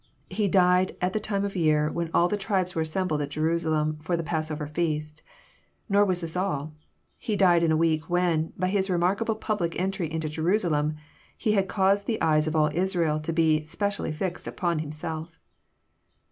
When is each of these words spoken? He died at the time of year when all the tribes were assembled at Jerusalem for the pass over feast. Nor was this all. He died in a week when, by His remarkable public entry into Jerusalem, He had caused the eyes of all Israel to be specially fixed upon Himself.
He 0.31 0.47
died 0.47 0.95
at 0.99 1.13
the 1.13 1.19
time 1.19 1.45
of 1.45 1.55
year 1.55 1.91
when 1.91 2.09
all 2.11 2.27
the 2.27 2.35
tribes 2.35 2.73
were 2.73 2.81
assembled 2.81 3.21
at 3.21 3.29
Jerusalem 3.29 3.99
for 4.01 4.17
the 4.17 4.23
pass 4.23 4.49
over 4.49 4.65
feast. 4.65 5.21
Nor 5.87 6.05
was 6.05 6.21
this 6.21 6.35
all. 6.35 6.73
He 7.19 7.35
died 7.35 7.61
in 7.61 7.71
a 7.71 7.77
week 7.77 8.09
when, 8.09 8.51
by 8.57 8.69
His 8.69 8.89
remarkable 8.89 9.35
public 9.35 9.79
entry 9.79 10.11
into 10.11 10.27
Jerusalem, 10.27 10.95
He 11.37 11.51
had 11.51 11.67
caused 11.67 12.07
the 12.07 12.19
eyes 12.19 12.47
of 12.47 12.55
all 12.55 12.71
Israel 12.73 13.19
to 13.19 13.31
be 13.31 13.63
specially 13.63 14.11
fixed 14.11 14.47
upon 14.47 14.79
Himself. 14.79 15.39